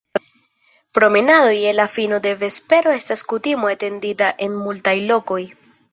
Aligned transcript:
Promenado 0.93 1.51
je 1.57 1.73
la 1.79 1.85
fino 1.99 2.19
de 2.25 2.33
vespero 2.45 2.95
estas 3.03 3.25
kutimo 3.33 3.73
etendita 3.75 4.31
en 4.49 4.57
multaj 4.63 4.99
lokoj. 5.13 5.43